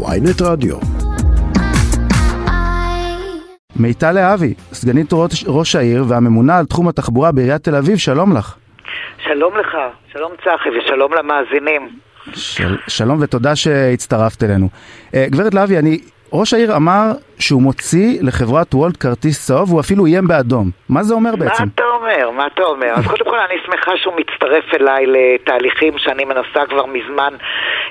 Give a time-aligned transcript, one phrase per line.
[0.00, 0.76] ויינט רדיו.
[3.76, 8.54] מיטל להבי, סגנית ראש, ראש העיר והממונה על תחום התחבורה בעיריית תל אביב, שלום לך.
[9.24, 9.76] שלום לך,
[10.12, 11.88] שלום צחי ושלום למאזינים.
[12.34, 14.68] של, שלום ותודה שהצטרפת אלינו.
[15.10, 15.98] Uh, גברת להבי, אני,
[16.32, 20.70] ראש העיר אמר שהוא מוציא לחברת וולט כרטיס צהוב, הוא אפילו איים באדום.
[20.88, 21.62] מה זה אומר בעצם?
[21.62, 22.30] מה אתה אומר?
[22.30, 22.92] מה אתה אומר?
[22.92, 27.34] אז קודם כל אני שמחה שהוא מצטרף אליי לתהליכים שאני מנסה כבר מזמן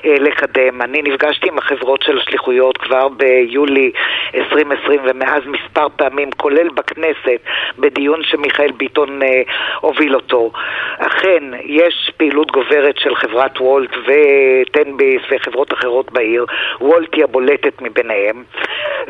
[0.04, 0.82] אה, לקדם.
[0.82, 3.92] אני נפגשתי עם החברות של השליחויות כבר ביולי
[4.34, 7.40] 2020 ומאז מספר פעמים, כולל בכנסת,
[7.78, 9.42] בדיון שמיכאל ביטון אה,
[9.80, 10.50] הוביל אותו.
[10.98, 16.46] אכן, יש פעילות גוברת של חברת וולט וטנביס וחברות אחרות בעיר.
[16.80, 18.42] וולט היא הבולטת מביניהם.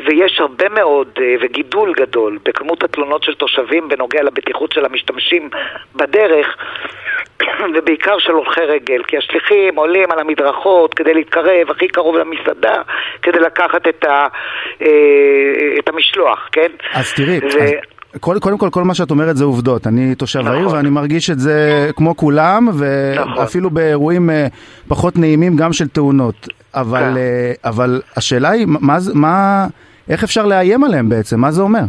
[0.05, 5.49] ויש הרבה מאוד אה, וגידול גדול בכמות התלונות של תושבים בנוגע לבטיחות של המשתמשים
[5.95, 6.47] בדרך
[7.75, 12.81] ובעיקר של הולכי רגל, כי השליחים עולים על המדרכות כדי להתקרב הכי קרוב למסעדה
[13.21, 14.27] כדי לקחת את, ה,
[14.81, 14.87] אה,
[15.79, 16.71] את המשלוח, כן?
[16.93, 17.63] אז תראי, ו...
[17.63, 17.71] אז...
[18.19, 19.87] קודם, קודם כל, כל מה שאת אומרת זה עובדות.
[19.87, 20.51] אני תושב נכון.
[20.51, 23.73] העיר ואני מרגיש את זה כמו כולם, ואפילו נכון.
[23.73, 24.47] באירועים אה,
[24.87, 26.47] פחות נעימים גם של תאונות.
[26.75, 27.69] אבל, כן.
[27.69, 29.65] אבל השאלה היא, מה, מה,
[30.09, 31.39] איך אפשר לאיים עליהם בעצם?
[31.39, 31.83] מה זה אומר?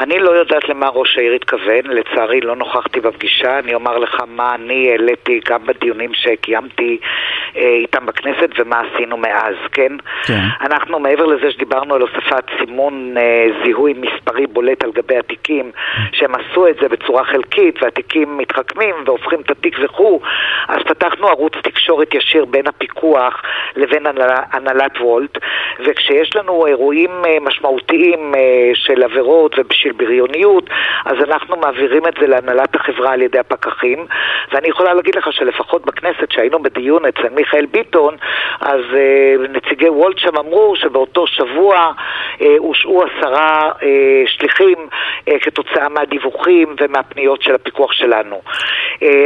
[0.00, 4.54] אני לא יודעת למה ראש העיר התכוון, לצערי לא נוכחתי בפגישה, אני אומר לך מה
[4.54, 6.98] אני העליתי גם בדיונים שקיימתי
[7.56, 9.92] אה, איתם בכנסת ומה עשינו מאז, כן?
[10.26, 10.40] כן.
[10.60, 15.70] אנחנו מעבר לזה שדיברנו על הוספת סימון אה, זיהוי מספרי בולט על גבי התיקים,
[16.12, 20.20] שהם עשו את זה בצורה חלקית והתיקים מתחכמים והופכים את התיק וכו',
[20.98, 23.42] פתחנו ערוץ תקשורת ישיר בין הפיקוח
[23.76, 24.06] לבין
[24.52, 25.38] הנהלת וולט,
[25.84, 30.70] וכשיש לנו אירועים אה, משמעותיים אה, של עבירות ובשביל של בריוניות,
[31.04, 34.06] אז אנחנו מעבירים את זה להנהלת החברה על ידי הפקחים,
[34.52, 38.16] ואני יכולה להגיד לך שלפחות בכנסת, שהיינו בדיון אצל מיכאל ביטון,
[38.60, 41.92] אז uh, נציגי וולט שם אמרו שבאותו שבוע
[42.58, 43.70] הושעו עשרה
[44.26, 44.76] שליחים
[45.40, 48.40] כתוצאה מהדיווחים ומהפניות של הפיקוח שלנו.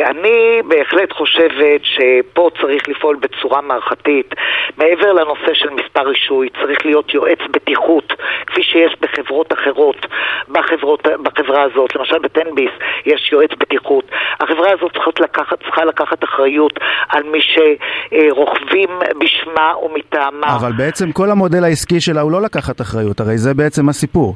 [0.04, 1.12] אני בהחלט
[1.60, 4.34] חושבת שפה צריך לפעול בצורה מערכתית.
[4.78, 8.12] מעבר לנושא של מספר רישוי, צריך להיות יועץ בטיחות,
[8.46, 10.06] כפי שיש בחברות אחרות.
[10.48, 12.70] בחברות, בחברה הזאת, למשל בטנביס
[13.06, 14.04] יש יועץ בטיחות.
[14.40, 16.72] החברה הזאת צריכה לקחת, צריכה לקחת אחריות
[17.08, 18.88] על מי שרוכבים
[19.20, 20.56] בשמה ומטעמה.
[20.56, 24.34] אבל בעצם כל המודל העסקי שלה הוא לא לקחת אחריות, הרי זה בעצם הסיפור.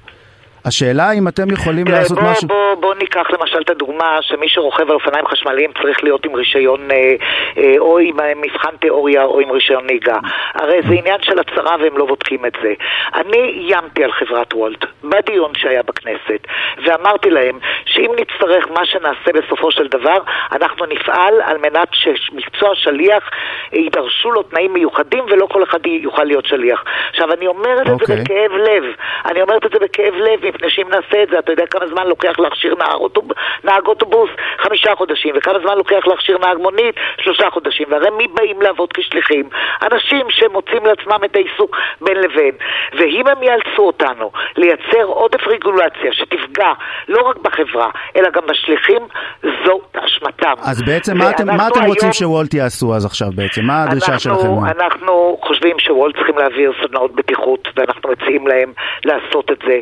[0.64, 2.48] השאלה אם אתם יכולים תראה, לעשות בוא, משהו...
[2.48, 6.90] בוא, בוא ניקח למשל את הדוגמה שמי שרוכב על אופניים חשמליים צריך להיות עם רישיון
[6.90, 7.14] אה,
[7.58, 10.16] אה, או עם אה, מבחן תיאוריה או עם רישיון נהיגה.
[10.54, 12.74] הרי זה עניין של הצהרה והם לא בודקים את זה.
[13.14, 16.46] אני איימתי על חברת וולט בדיון שהיה בכנסת
[16.84, 20.18] ואמרתי להם שאם נצטרך מה שנעשה בסופו של דבר
[20.52, 23.30] אנחנו נפעל על מנת שמקצוע שליח
[23.72, 26.84] יידרשו לו תנאים מיוחדים ולא כל אחד יוכל להיות שליח.
[27.10, 27.92] עכשיו אני אומרת okay.
[27.92, 28.24] את זה אוקיי.
[28.24, 28.84] בכאב לב,
[29.24, 32.06] אני אומרת את זה בכאב לב מפני שאם נעשה את זה, אתה יודע כמה זמן
[32.06, 33.24] לוקח להכשיר נהג, אוטוב,
[33.64, 34.30] נהג אוטובוס?
[34.58, 35.34] חמישה חודשים.
[35.36, 36.94] וכמה זמן לוקח להכשיר נהג מונית?
[37.20, 37.86] שלושה חודשים.
[37.90, 39.48] והרי מי באים לעבוד כשליחים?
[39.82, 42.54] אנשים שמוצאים לעצמם את העיסוק בין לבין.
[42.98, 46.72] ואם הם יאלצו אותנו לייצר עודף רגולציה שתפגע
[47.08, 49.02] לא רק בחברה, אלא גם בשליחים,
[49.42, 50.54] זו אשמתם.
[50.62, 51.88] אז בעצם מה אתם, מה אתם היום...
[51.88, 53.64] רוצים שוולט יעשו אז עכשיו בעצם?
[53.64, 54.80] מה הדרישה אנחנו, שלכם?
[54.80, 58.72] אנחנו חושבים שוולט צריכים להעביר סדנאות בטיחות, ואנחנו מציעים להם
[59.04, 59.78] לעשות את זה.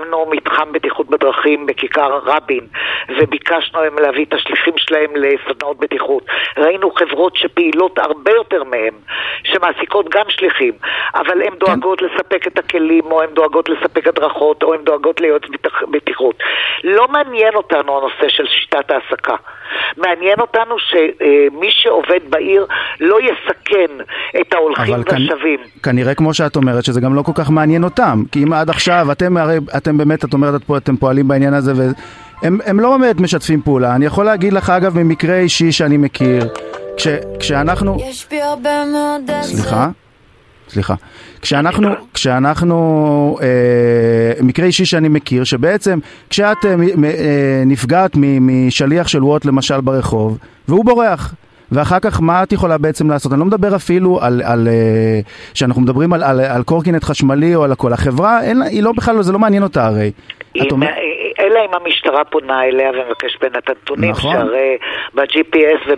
[0.00, 2.66] הקמנו מתחם בטיחות בדרכים בכיכר רבין,
[3.18, 6.26] וביקשנו מהם להביא את השליחים שלהם לסדנאות בטיחות.
[6.58, 8.94] ראינו חברות שפעילות הרבה יותר מהם,
[9.44, 10.72] שמעסיקות גם שליחים,
[11.14, 11.98] אבל הן דואגות.
[12.02, 15.42] לספק את הכלים, או הן דואגות לספק הדרכות, או הן דואגות ליועץ
[15.90, 16.34] בטיחות.
[16.84, 19.34] לא מעניין אותנו הנושא של שיטת העסקה.
[19.96, 22.66] מעניין אותנו שמי שעובד בעיר
[23.00, 24.04] לא יסכן
[24.40, 25.60] את ההולכים והשבים.
[25.82, 25.90] כנ...
[25.90, 29.06] כנראה כמו שאת אומרת שזה גם לא כל כך מעניין אותם, כי אם עד עכשיו
[29.12, 29.58] אתם הרי,
[29.88, 33.94] אתם באמת, את אומרת, אתם פועלים בעניין הזה והם הם לא באמת משתפים פעולה.
[33.94, 36.48] אני יכול להגיד לך אגב ממקרה אישי שאני מכיר,
[36.96, 37.08] כש,
[37.40, 37.96] כשאנחנו...
[38.00, 39.30] יש בי הרבה מאוד...
[39.42, 39.90] סליחה?
[40.68, 40.94] סליחה.
[41.40, 45.98] כשאנחנו, כשאנחנו, אה, מקרה אישי שאני מכיר, שבעצם
[46.30, 50.38] כשאת אה, אה, נפגעת משליח של וואט למשל ברחוב,
[50.68, 51.34] והוא בורח.
[51.72, 53.32] ואחר כך מה את יכולה בעצם לעשות?
[53.32, 55.20] אני לא מדבר אפילו על, על אה,
[55.54, 57.92] שאנחנו מדברים על, על, על קורקינט חשמלי או על הכל.
[57.92, 60.10] החברה, אין, היא לא בכלל, זה לא מעניין אותה הרי.
[60.62, 60.86] את אומר...
[61.38, 64.32] אלא אם המשטרה פונה אליה ומבקש בין את הנתונים, נכון.
[64.32, 64.78] שהרי
[65.14, 65.90] ב-GPS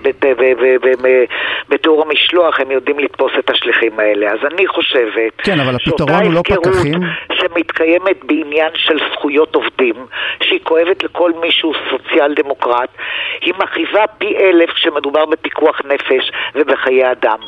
[1.68, 4.32] ובתיאור המשלוח הם יודעים לתפוס את השליחים האלה.
[4.32, 5.32] אז אני חושבת...
[5.38, 7.00] כן, אבל הפתרון הוא לא פקחים.
[7.32, 9.94] שמתקיימת בעניין של זכויות עובדים,
[10.42, 12.88] שהיא כואבת לכל מי שהוא סוציאל דמוקרט,
[13.40, 17.38] היא מכאיבה פי אלף כשמדובר בפיקוח נפש ובחיי אדם.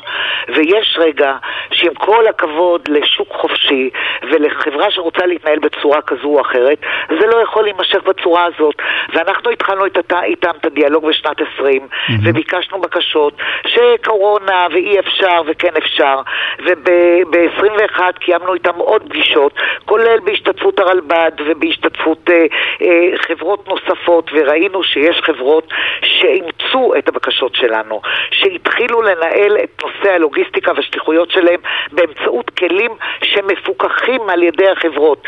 [0.49, 1.37] ויש רגע
[1.73, 3.91] שעם כל הכבוד לשוק חופשי
[4.23, 6.79] ולחברה שרוצה להתנהל בצורה כזו או אחרת,
[7.09, 8.75] זה לא יכול להימשך בצורה הזאת.
[9.15, 12.13] ואנחנו התחלנו את, איתם את הדיאלוג בשנת 20, mm-hmm.
[12.25, 13.37] וביקשנו בקשות
[13.67, 16.21] שקורונה ואי אפשר וכן אפשר,
[16.67, 22.47] וב-21 קיימנו איתם עוד פגישות, כולל בהשתתפות הרלב"ד ובהשתתפות אה,
[22.83, 28.01] אה, חברות נוספות, וראינו שיש חברות שאימצו את הבקשות שלנו,
[28.31, 31.61] שהתחילו לנהל את נושא הלוגיסטיקה והשליחויות שלהם
[31.93, 32.91] באמצעות כלים
[33.25, 35.23] שמפוקחים על ידי החברות.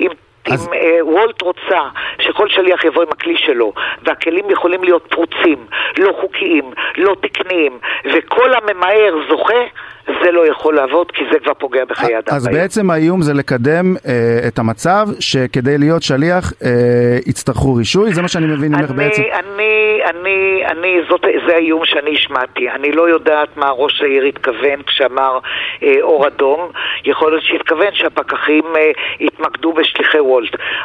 [0.00, 0.08] אם
[0.52, 0.68] אז...
[0.68, 1.80] אם אה, וולט רוצה
[2.18, 3.72] שכל שליח יבוא עם הכלי שלו,
[4.02, 5.66] והכלים יכולים להיות פרוצים,
[5.98, 6.64] לא חוקיים,
[6.96, 9.64] לא תקניים, וכל הממהר זוכה,
[10.22, 12.36] זה לא יכול לעבוד כי זה כבר פוגע בחיי אדם.
[12.36, 12.60] אז ביום.
[12.60, 18.28] בעצם האיום זה לקדם אה, את המצב שכדי להיות שליח אה, יצטרכו רישוי, זה מה
[18.28, 19.22] שאני מבין ממך בעצם.
[19.22, 22.70] אני, אני, אני, זאת, זה האיום שאני השמעתי.
[22.70, 25.38] אני לא יודעת מה ראש העיר התכוון כשאמר
[25.82, 26.60] אה, אור אדום.
[27.04, 28.90] יכול להיות שהתכוון שהפקחים אה,
[29.20, 30.37] יתמקדו בשליחי וולט.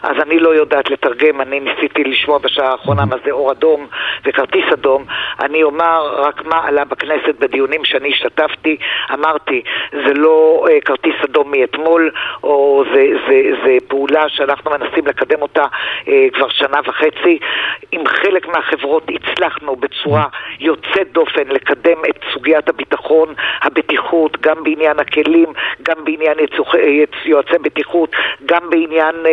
[0.03, 3.87] אז אני לא יודעת לתרגם, אני ניסיתי לשמוע בשעה האחרונה מה זה אור אדום
[4.25, 5.05] וכרטיס אדום.
[5.39, 8.77] אני אומר רק מה עלה בכנסת בדיונים שאני השתתפתי.
[9.13, 9.61] אמרתי,
[9.91, 12.11] זה לא אה, כרטיס אדום מאתמול,
[12.43, 15.65] או זה, זה, זה פעולה שאנחנו מנסים לקדם אותה
[16.07, 17.39] אה, כבר שנה וחצי.
[17.91, 20.25] עם חלק מהחברות הצלחנו בצורה
[20.59, 25.47] יוצאת דופן לקדם את סוגיית הביטחון, הבטיחות, גם בעניין הכלים,
[25.83, 26.75] גם בעניין יצוח,
[27.25, 28.15] יועצי בטיחות,
[28.45, 29.32] גם בעניין אה,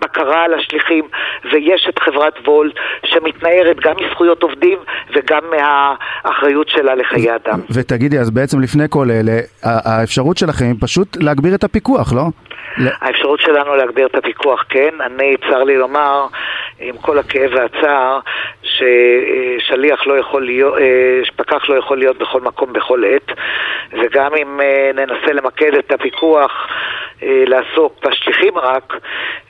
[0.00, 1.04] בקרה על השליחים,
[1.52, 2.74] ויש את חברת וולט
[3.04, 4.78] שמתנערת גם מזכויות עובדים
[5.14, 7.60] וגם מהאחריות שלה לחיי אדם.
[7.70, 9.00] ותגידי, אז בעצם לפני כל...
[9.00, 12.22] כל אלה, האפשרות שלכם היא פשוט להגביר את הפיקוח, לא?
[13.00, 14.94] האפשרות שלנו להגביר את הפיקוח, כן.
[15.00, 16.26] אני, צר לי לומר,
[16.80, 18.18] עם כל הכאב והצער,
[18.80, 23.32] ששליח לא יכול להיות, אה, שפקח לא יכול להיות בכל מקום בכל עת,
[23.92, 26.68] וגם אם אה, ננסה למקד את הפיקוח
[27.22, 28.94] אה, לעסוק בשליחים רק,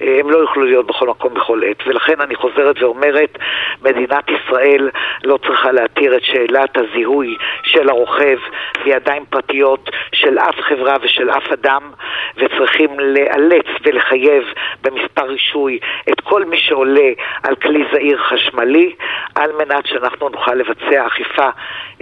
[0.00, 1.82] הם לא יוכלו להיות בכל מקום בכל עת.
[1.86, 3.38] ולכן אני חוזרת ואומרת,
[3.82, 4.90] מדינת ישראל
[5.24, 8.38] לא צריכה להתיר את שאלת הזיהוי של הרוכב
[8.84, 11.82] בידיים פרטיות של אף חברה ושל אף אדם,
[12.36, 14.44] וצריכים לאלץ ולחייב
[14.82, 15.78] במספר רישוי
[16.12, 17.10] את כל מי שעולה
[17.42, 18.94] על כלי זעיר חשמלי,
[19.34, 21.48] על מנת שאנחנו נוכל לבצע אכיפה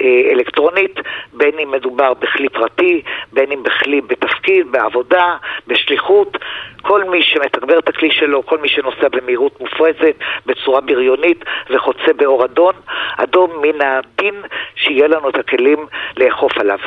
[0.01, 1.01] אה, אלקטרונית,
[1.33, 5.37] בין אם מדובר בכלי פרטי, בין אם בכלי בתפקיד, בעבודה,
[5.67, 6.37] בשליחות.
[6.83, 10.15] כל מי שמתגבר את הכלי שלו, כל מי שנוסע במהירות מופרזת,
[10.47, 12.73] בצורה בריונית וחוצה באור אדום,
[13.17, 14.35] אדום מן הדין
[14.75, 15.87] שיהיה לנו את הכלים
[16.17, 16.79] לאכוף עליו.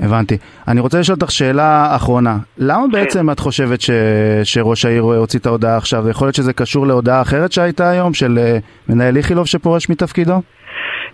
[0.00, 0.36] הבנתי.
[0.68, 2.36] אני רוצה לשאול אותך שאלה אחרונה.
[2.58, 2.90] למה כן.
[2.90, 3.90] בעצם את חושבת ש...
[4.44, 6.08] שראש העיר הוציא את ההודעה עכשיו?
[6.08, 8.58] יכול להיות שזה קשור להודעה אחרת שהייתה היום, של אה,
[8.88, 10.40] מנהל איכילוב שפורש מתפקידו?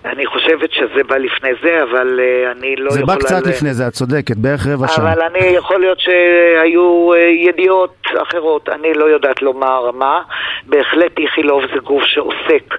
[0.05, 3.19] אני חושבת שזה בא לפני זה, אבל uh, אני לא זה יכולה...
[3.19, 3.49] זה בא קצת ל...
[3.49, 5.12] לפני זה, את צודקת, בערך רבע שעה.
[5.12, 7.17] אבל אני, יכול להיות שהיו uh,
[7.49, 10.23] ידיעות אחרות, אני לא יודעת לומר מה.
[10.67, 12.75] בהחלט איכילוב זה גוף שעוסק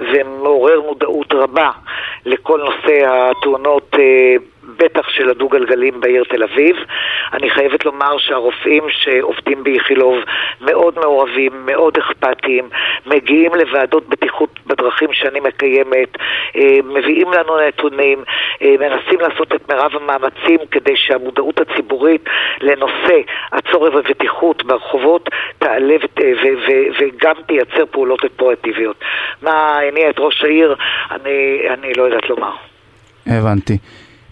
[0.00, 1.70] ומעורר מודעות רבה
[2.26, 3.98] לכל נושא התאונות uh,
[4.64, 6.76] בטח של הדו-גלגלים בעיר תל אביב.
[7.32, 10.16] אני חייבת לומר שהרופאים שעובדים באיכילוב
[10.60, 12.68] מאוד מעורבים, מאוד אכפתיים,
[13.06, 16.16] מגיעים לוועדות בטיחות בדרכים שאני מקיימת,
[16.56, 18.24] אה, מביאים לנו נתונים,
[18.62, 22.24] אה, מנסים לעשות את מירב המאמצים כדי שהמודעות הציבורית
[22.60, 23.20] לנושא
[23.52, 25.96] הצורך בבטיחות ברחובות תעלה
[27.00, 28.96] וגם תייצר פעולות אופרטיביות.
[29.42, 30.76] מה הניע את ראש העיר,
[31.10, 32.52] אני, אני לא יודעת לומר.
[33.26, 33.78] הבנתי.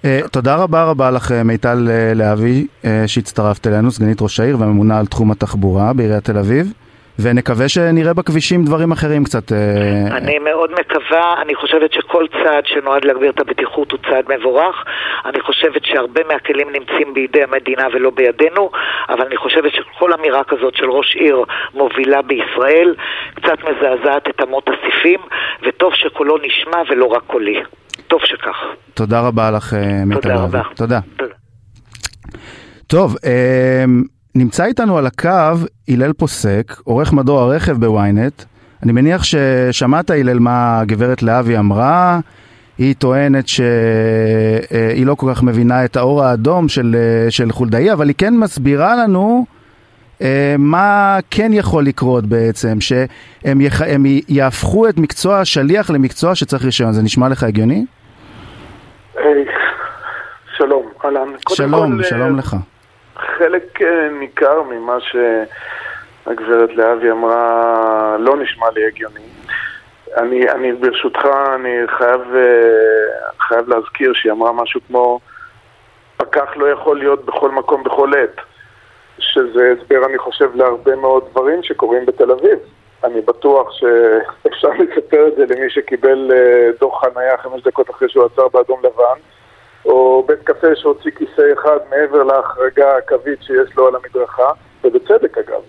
[0.04, 4.56] Uh, תודה רבה רבה לך אה, מיטל uh, להבי uh, שהצטרפת אלינו, סגנית ראש העיר
[4.60, 6.72] והממונה על תחום התחבורה בעיריית תל אביב
[7.22, 9.52] ונקווה שנראה בכבישים דברים אחרים קצת.
[10.10, 14.84] אני מאוד מקווה, אני חושבת שכל צעד שנועד להגביר את הבטיחות הוא צעד מבורך.
[15.24, 18.70] אני חושבת שהרבה מהכלים נמצאים בידי המדינה ולא בידינו,
[19.08, 22.94] אבל אני חושבת שכל אמירה כזאת של ראש עיר מובילה בישראל
[23.34, 25.20] קצת מזעזעת את אמות הסיפים,
[25.62, 27.62] וטוב שקולו נשמע ולא רק קולי.
[28.06, 28.56] טוב שכך.
[28.94, 30.62] תודה רבה לך, אה, מיטל תודה רבה.
[30.74, 31.00] תודה.
[32.86, 33.84] טוב, אה,
[34.34, 35.54] נמצא איתנו על הקו
[35.88, 38.42] הלל פוסק, עורך מדור הרכב בוויינט.
[38.82, 42.20] אני מניח ששמעת, הלל, מה הגברת להבי אמרה.
[42.78, 43.66] היא טוענת שהיא
[44.72, 46.96] אה, לא כל כך מבינה את האור האדום של,
[47.30, 49.46] של חולדאי, אבל היא כן מסבירה לנו
[50.58, 53.80] מה כן יכול לקרות בעצם, שהם יח...
[54.28, 56.92] יהפכו את מקצוע השליח למקצוע שצריך רישיון.
[56.92, 57.84] זה נשמע לך הגיוני?
[60.56, 61.28] שלום, אהלן.
[61.48, 62.56] שלום, כל, שלום לך.
[63.38, 63.80] חלק
[64.20, 69.20] ניכר ממה שהגברת להבי אמרה לא נשמע לי הגיוני.
[70.16, 72.20] אני, אני ברשותך, אני חייב,
[73.40, 75.20] חייב להזכיר שהיא אמרה משהו כמו
[76.16, 78.40] פקח לא יכול להיות בכל מקום בכל עת.
[79.28, 82.58] שזה הסבר, אני חושב, להרבה מאוד דברים שקורים בתל אביב.
[83.04, 88.24] אני בטוח שאפשר לספר את זה למי שקיבל אה, דוח חנייה חמש דקות אחרי שהוא
[88.24, 89.20] עצר באדום לבן,
[89.84, 94.50] או בית קפה שהוציא כיסא אחד מעבר להחרגה הקווית שיש לו על המדרכה,
[94.84, 95.60] ובצדק אגב.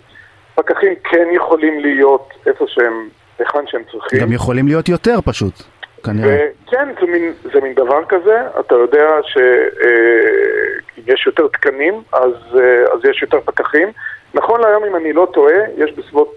[0.56, 4.20] פקחים כן יכולים להיות איפה שהם, היכן שהם צריכים.
[4.20, 5.54] גם יכולים להיות יותר פשוט.
[6.04, 6.48] כנראה.
[6.68, 12.34] כן, זה מין, זה מין דבר כזה, אתה יודע שאם אה, יש יותר תקנים, אז,
[12.60, 13.92] אה, אז יש יותר פקחים.
[14.34, 16.36] נכון להיום, אם אני לא טועה, יש בסביבות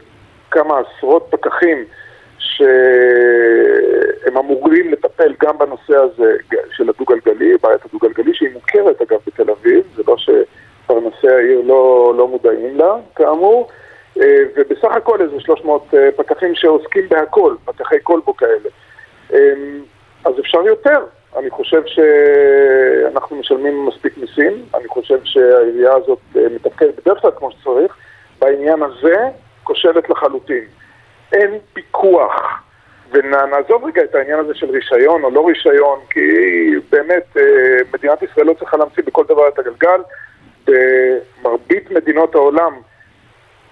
[0.51, 1.85] כמה עשרות פקחים
[2.39, 2.67] שהם
[4.39, 6.37] אמורים לטפל גם בנושא הזה
[6.71, 12.29] של הדו-גלגלי, בעיית הדו-גלגלי, שהיא מוכרת אגב בתל אביב, זה לא שפרנסי העיר לא, לא
[12.29, 13.69] מודעים לה, כאמור.
[14.21, 18.69] אה, ובסך הכל איזה 300 פקחים שעוסקים בהכל, פקחי כלבו כאלה.
[19.33, 19.83] אמ,
[20.25, 21.05] אז אפשר יותר.
[21.37, 27.51] אני חושב שאנחנו משלמים מספיק מיסים, אני חושב שהעירייה הזאת אה, מתפקדת בדרך כלל כמו
[27.51, 27.97] שצריך,
[28.39, 29.17] בעניין הזה
[29.63, 30.65] כושלת לחלוטין.
[31.33, 32.63] אין פיקוח,
[33.11, 36.21] ונעזוב רגע את העניין הזה של רישיון או לא רישיון, כי
[36.91, 37.43] באמת אה,
[37.95, 40.01] מדינת ישראל לא צריכה להמציא בכל דבר את הגלגל.
[40.67, 42.73] במרבית מדינות העולם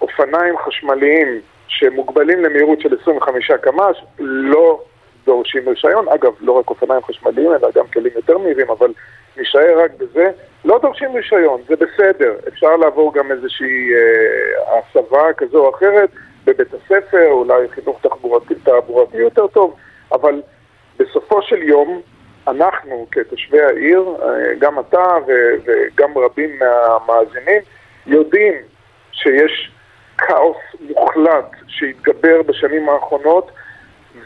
[0.01, 4.83] אופניים חשמליים שמוגבלים למהירות של 25 קמ"ש לא
[5.25, 6.09] דורשים רישיון.
[6.09, 8.93] אגב, לא רק אופניים חשמליים, אלא גם כלים יותר מהירים, אבל
[9.37, 10.31] נשאר רק בזה.
[10.65, 12.33] לא דורשים רישיון, זה בסדר.
[12.47, 16.09] אפשר לעבור גם איזושהי אה, הסבה כזו או אחרת
[16.45, 19.75] בבית הספר, אולי חינוך תחבורתי, תעבורתי יותר טוב,
[20.11, 20.41] אבל
[20.97, 22.01] בסופו של יום,
[22.47, 27.61] אנחנו כתושבי העיר, אה, גם אתה וגם רבים מהמאזינים,
[28.07, 28.53] יודעים
[29.11, 29.71] שיש
[30.17, 33.51] כאוס מוחלט שהתגבר בשנים האחרונות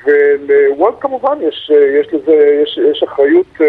[0.06, 3.68] ולוולט כמובן יש, יש לזה, יש, יש אחריות אה,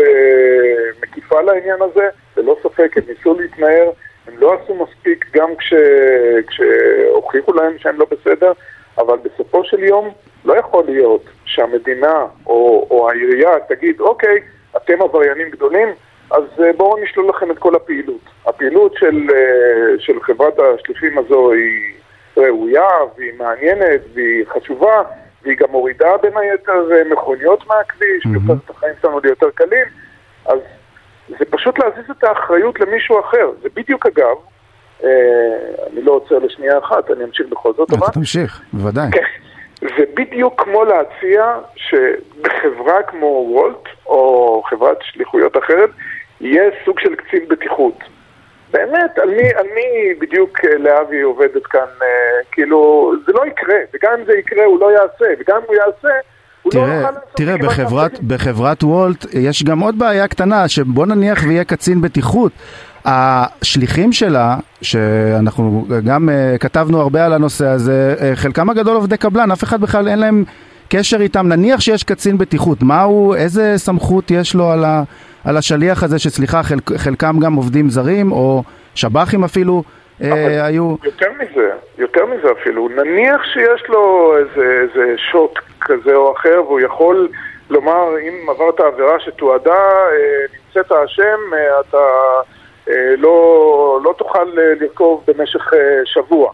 [1.03, 3.91] מקיפה לעניין הזה, ללא ספק, הם ניסו להתנער,
[4.27, 5.75] הם לא עשו מספיק גם כש,
[6.47, 8.53] כשהוכיחו להם שהם לא בסדר,
[8.99, 10.11] אבל בסופו של יום
[10.45, 14.41] לא יכול להיות שהמדינה או, או העירייה תגיד, אוקיי,
[14.77, 15.89] אתם עבריינים גדולים,
[16.31, 18.21] אז אה, בואו נשלול לכם את כל הפעילות.
[18.47, 21.95] הפעילות של, אה, של חברת השליחים הזו היא
[22.37, 25.03] ראויה והיא מעניינת והיא חשובה,
[25.43, 28.53] והיא גם מורידה בין היתר אה, מכוניות מהכביש, mm-hmm.
[28.65, 29.87] את החיים שלנו ליותר קלים,
[30.47, 30.59] אז
[31.29, 33.51] זה פשוט להזיז את האחריות למישהו אחר.
[33.63, 34.37] זה בדיוק אגב,
[35.05, 35.11] אה,
[35.93, 38.07] אני לא עוצר לשנייה אחת, אני אמשיך בכל זאת, אבל...
[38.13, 39.11] תמשיך, בוודאי.
[39.13, 39.23] כן.
[39.81, 45.91] זה בדיוק כמו להציע שבחברה כמו וולט, או חברת שליחויות אחרת,
[46.41, 47.99] יהיה סוג של קצין בטיחות.
[48.73, 52.07] באמת, על מי, על מי בדיוק אה, להבי עובדת כאן, אה,
[52.53, 56.15] כאילו, זה לא יקרה, וגם אם זה יקרה הוא לא יעשה, וגם אם הוא יעשה,
[56.71, 57.09] תראה, לא.
[57.37, 62.53] תראה, בחברת, בחברת וולט יש גם עוד בעיה קטנה, שבוא נניח ויהיה קצין בטיחות.
[63.05, 69.51] השליחים שלה, שאנחנו גם uh, כתבנו הרבה על הנושא הזה, uh, חלקם הגדול עובדי קבלן,
[69.51, 70.45] אף אחד בכלל אין להם
[70.89, 75.03] קשר איתם, נניח שיש קצין בטיחות, מה הוא, איזה סמכות יש לו על, ה,
[75.47, 78.63] על השליח הזה, שסליחה, חל, חלקם גם עובדים זרים, או
[78.95, 79.83] שב"חים אפילו,
[80.23, 80.97] אה, היו...
[81.05, 86.81] יותר מזה, יותר מזה אפילו, נניח שיש לו איזה, איזה שוט כזה או אחר, והוא
[86.81, 87.29] יכול
[87.71, 91.99] לומר, אם עברת עבירה שתועדה, אה, נמצאת האשם, אה, אתה
[92.89, 96.53] אה, לא, לא תוכל אה, לרכוב במשך אה, שבוע.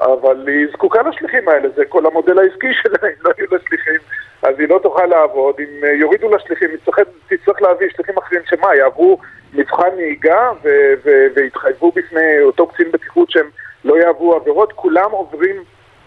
[0.00, 4.00] אבל היא זקוקה לשליחים האלה, זה כל המודל העסקי שלה, אם לא יהיו לה שליחים,
[4.42, 5.54] אז היא לא תוכל לעבוד.
[5.58, 6.78] אם אה, יורידו לה שליחים, היא
[7.28, 9.18] תצטרך להביא שליחים אחרים שמה, יעברו
[9.54, 10.50] מבחן נהיגה
[11.34, 13.46] ויתחייבו בפני אותו קצין בטיחות שהם
[13.84, 15.56] לא יעברו עבירות, כולם עוברים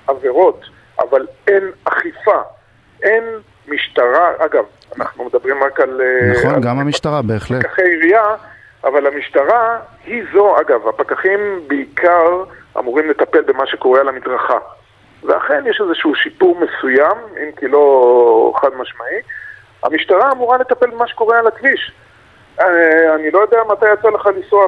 [0.08, 0.66] עבירות,
[1.00, 2.42] אבל אין אכיפה,
[3.04, 3.24] אין
[3.68, 4.64] משטרה, אגב,
[4.98, 6.02] אנחנו מדברים רק על...
[6.02, 7.66] אה, נכון, על גם המשטרה, בהחלט.
[7.66, 8.36] פקחי עירייה,
[8.84, 12.44] אבל המשטרה היא זו, אגב, הפקחים בעיקר...
[12.78, 14.58] אמורים לטפל במה שקורה על המדרכה.
[15.24, 19.18] ואכן יש איזשהו שיפור מסוים, אם כי לא חד משמעי.
[19.84, 21.92] המשטרה אמורה לטפל במה שקורה על הכביש.
[22.60, 24.68] אה, אני לא יודע מתי יצא לך לנסוע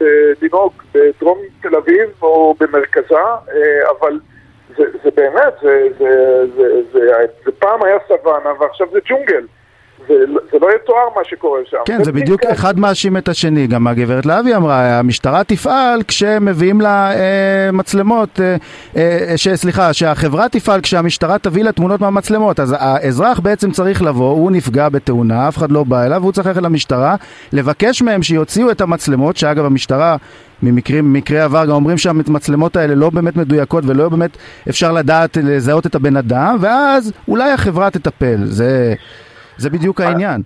[0.00, 4.20] בדינוג בדרום תל אביב או במרכזה, אה, אבל
[4.76, 9.46] זה, זה באמת, זה, זה, זה, זה, זה פעם היה סוואנה ועכשיו זה ג'ונגל.
[10.10, 11.76] זה, לא יתואר מה שקורה שם.
[11.84, 13.66] כן, זה בדיוק אחד מאשים את השני.
[13.66, 18.56] גם הגברת להבי אמרה, המשטרה תפעל כשמביאים לה אה, מצלמות, אה,
[18.96, 22.60] אה, ש, סליחה, שהחברה תפעל כשהמשטרה תביא לה תמונות מהמצלמות.
[22.60, 26.46] אז האזרח בעצם צריך לבוא, הוא נפגע בתאונה, אף אחד לא בא אליו, והוא צריך
[26.46, 27.16] ללכת למשטרה,
[27.52, 30.16] לבקש מהם שיוציאו את המצלמות, שאגב המשטרה...
[30.62, 34.36] ממקרים, ממקרי עבר, גם אומרים שהמצלמות האלה לא באמת מדויקות ולא באמת
[34.68, 38.94] אפשר לדעת, לזהות את הבן אדם, ואז אולי החברה תטפל, זה,
[39.60, 40.42] זה בדיוק העניין.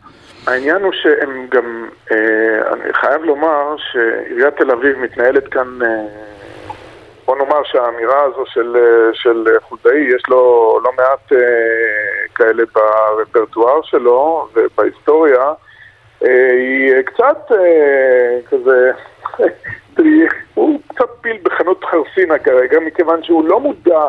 [0.46, 6.06] העניין הוא שהם גם, אה, אני חייב לומר שעיריית תל אביב מתנהלת כאן, אה,
[7.24, 11.32] בוא נאמר שהאמירה הזו של, אה, של חולדאי, יש לו לא מעט
[12.34, 15.52] כאלה ברפרטואר שלו ובהיסטוריה,
[16.20, 17.52] היא קצת
[18.50, 18.90] כזה,
[20.54, 24.02] הוא קצת פיל בחנות חרסינה כרגע, מכיוון שהוא לא מודע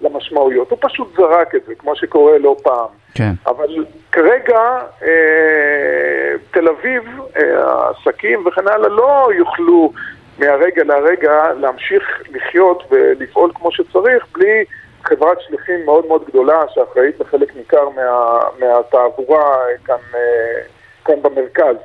[0.00, 2.97] למשמעויות, הוא פשוט זרק את זה, כמו שקורה לא פעם.
[3.18, 3.32] כן.
[3.46, 4.60] אבל כרגע
[5.02, 7.02] אה, תל אביב,
[7.36, 9.92] אה, העסקים וכן הלאה לא יוכלו
[10.38, 14.64] מהרגע להרגע להמשיך לחיות ולפעול כמו שצריך בלי
[15.02, 20.60] חברת שליחים מאוד מאוד גדולה שאחראית לחלק ניכר מה, מהתעבורה כאן, אה,
[21.04, 21.76] כאן במרכז.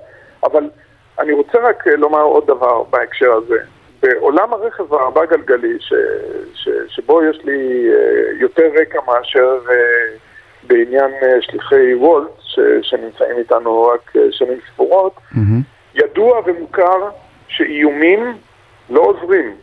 [0.44, 0.70] אבל
[1.20, 3.58] אני רוצה רק לומר עוד דבר בהקשר הזה.
[4.04, 5.94] בעולם הרכב הארבע גלגלי, ש,
[6.54, 9.72] ש, שבו יש לי uh, יותר רקע מאשר uh,
[10.68, 15.96] בעניין uh, שליחי וולט, ש, שנמצאים איתנו רק uh, שנים ספורות, mm-hmm.
[15.96, 17.10] ידוע ומוכר
[17.48, 18.38] שאיומים
[18.90, 19.56] לא עוזרים.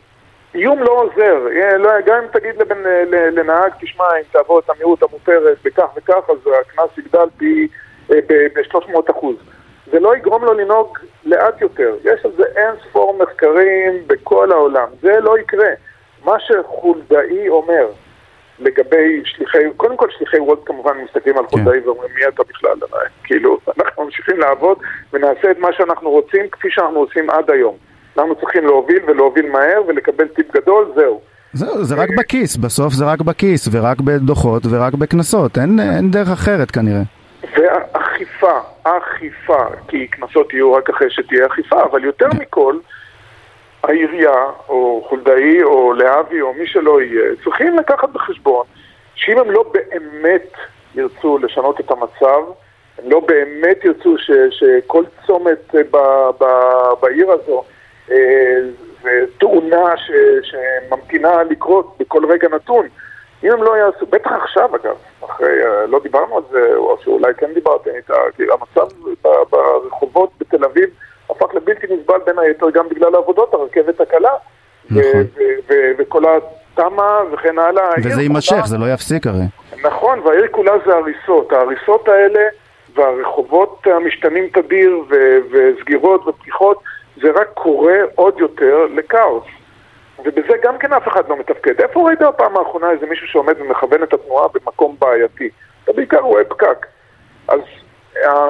[0.55, 1.39] איום לא עוזר,
[1.79, 6.37] לא, גם אם תגיד לבן, לנהג, תשמע, אם תעבור את המהירות המותרת בכך וכך, אז
[6.61, 7.69] הקנס יגדל פי
[8.09, 9.37] ב-300 אחוז.
[9.93, 11.95] זה לא יגרום לו לנהוג לאט יותר.
[12.05, 14.89] יש על זה אין ספור מחקרים בכל העולם.
[15.03, 15.69] זה לא יקרה.
[16.25, 17.87] מה שחולדאי אומר
[18.61, 21.49] לגבי שליחי, קודם כל שליחי וולט כמובן מסתכלים על כן.
[21.51, 22.75] חולדאי ואומרים מי אתה בכלל,
[23.25, 24.79] כאילו, אנחנו ממשיכים לעבוד
[25.13, 27.77] ונעשה את מה שאנחנו רוצים כפי שאנחנו עושים עד היום.
[28.19, 31.21] אנחנו צריכים להוביל ולהוביל מהר ולקבל טיפ גדול, זהו.
[31.53, 36.29] זהו, זה רק בכיס, בסוף זה רק בכיס ורק בדוחות ורק בקנסות, אין, אין דרך
[36.29, 37.03] אחרת כנראה.
[37.43, 42.75] ואכיפה, אכיפה, כי קנסות יהיו רק אחרי שתהיה אכיפה, אבל יותר מכל,
[43.83, 48.67] העירייה, או חולדאי, או להבי, או מי שלא יהיה, צריכים לקחת בחשבון
[49.15, 50.53] שאם הם לא באמת
[50.95, 52.43] ירצו לשנות את המצב,
[52.99, 55.97] הם לא באמת ירצו ש, שכל צומת ב,
[56.41, 56.45] ב,
[57.01, 57.65] בעיר הזו
[58.11, 58.57] אה,
[59.03, 60.11] זה תאונה ש,
[60.43, 62.87] שממתינה לקרות בכל רגע נתון,
[63.45, 67.35] אם הם לא יעשו, בטח עכשיו אגב, אחרי, אה, לא דיברנו על זה, או שאולי
[67.35, 68.89] כן דיברתם איתה, כי המצב
[69.51, 70.91] ברחובות בתל אביב
[71.31, 74.33] הפך לבלתי נסבל בין היתר גם בגלל העבודות, הרכבת הקלה.
[74.91, 75.25] נכון.
[75.99, 77.91] וכל התמ"א וכן הלאה.
[78.05, 79.45] וזה יימשך, זה לא יפסיק הרי.
[79.85, 81.53] נכון, והעיר כולה זה הריסות.
[81.53, 82.41] ההריסות האלה
[82.95, 84.99] והרחובות המשתנים תדיר
[85.51, 86.83] וסגירות ופתיחות,
[87.23, 89.45] זה רק קורה עוד יותר לכאוס.
[90.25, 91.81] ובזה גם כן אף אחד לא מתפקד.
[91.81, 95.49] איפה ראית בפעם האחרונה איזה מישהו שעומד ומכוון את התנועה במקום בעייתי?
[95.85, 96.87] אתה בעיקר רואה פקק.
[97.49, 97.61] אז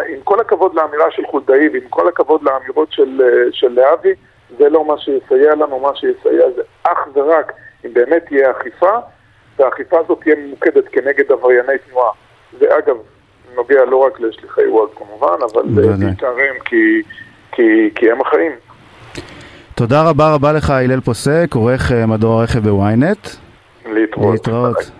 [0.09, 4.15] עם כל הכבוד לאמירה של חולדאי ועם כל הכבוד לאמירות של, אה, של להבי,
[4.59, 7.53] זה לא מה שיסייע לנו, מה שיסייע זה אך ורק
[7.87, 8.99] אם באמת תהיה אכיפה,
[9.59, 12.11] והאכיפה הזאת תהיה ממוקדת כנגד עברייני תנועה.
[12.59, 12.97] זה אגב
[13.55, 17.03] נוגע לא רק לשליחי וולט כמובן, אבל בעיקר הם כי,
[17.53, 18.53] כי, כי הם החיים.
[19.75, 23.29] תודה רבה רבה לך הלל פוסק, עורך אה, מדור הרכב בוויינט.
[23.87, 24.33] להתראות.
[24.33, 25.00] להתראות.